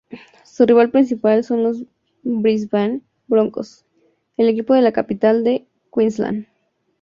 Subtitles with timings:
[0.45, 1.85] Su rival principal son los
[2.23, 3.85] Brisbane Broncos,
[4.35, 6.47] el equipo de la capital de Queensland.